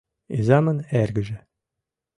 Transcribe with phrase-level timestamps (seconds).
[0.37, 1.37] Изамын эргыже.